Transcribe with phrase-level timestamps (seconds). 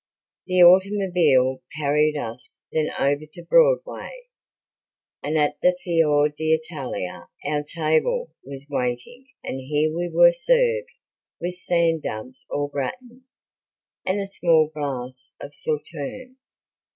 [0.47, 4.29] The automobile carried us then over to Broadway
[5.21, 10.89] and at the Fior d'Italia our table was waiting and here we were served
[11.39, 13.25] with sand dabs au gratin,
[14.03, 16.37] and a small glass of sauterne.